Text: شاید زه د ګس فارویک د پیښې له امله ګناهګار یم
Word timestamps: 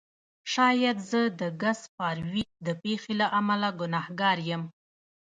شاید 0.53 0.97
زه 1.11 1.21
د 1.39 1.41
ګس 1.61 1.79
فارویک 1.95 2.49
د 2.67 2.67
پیښې 2.83 3.13
له 3.21 3.27
امله 3.39 3.69
ګناهګار 3.79 4.37
یم 4.49 4.63